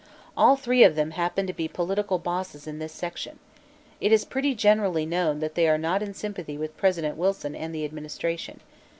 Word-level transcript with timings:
All 0.35 0.55
three 0.55 0.83
of 0.83 0.95
them 0.95 1.11
happen 1.11 1.45
to 1.45 1.53
be 1.53 1.67
political 1.67 2.17
bosses 2.17 2.65
in 2.65 2.79
this 2.79 2.91
section. 2.91 3.37
It 3.99 4.11
is 4.11 4.25
pretty 4.25 4.55
generally 4.55 5.05
known 5.05 5.41
that 5.41 5.53
they 5.53 5.67
are 5.69 5.77
not 5.77 6.01
in 6.01 6.15
sympathy 6.15 6.57
with 6.57 6.75
President 6.75 7.17
Wilson 7.17 7.55
and 7.55 7.71
the 7.71 7.85
administration. 7.85 8.61